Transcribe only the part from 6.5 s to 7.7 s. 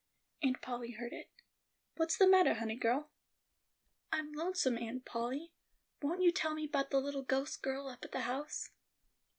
me 'bout the little ghost